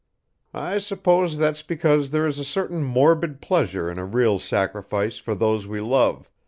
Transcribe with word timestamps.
I 0.55 0.79
suppose 0.79 1.37
that's 1.37 1.61
because 1.61 2.09
there 2.09 2.25
is 2.25 2.39
a 2.39 2.43
certain 2.43 2.83
morbid 2.83 3.39
pleasure 3.39 3.87
in 3.87 3.99
a 3.99 4.03
real 4.03 4.39
sacrifice 4.39 5.19
for 5.19 5.35
those 5.35 5.67
we 5.67 5.79
love. 5.79 6.27